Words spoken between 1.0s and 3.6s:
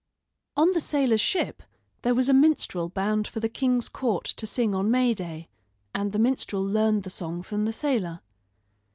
ship there was a minstrel bound for the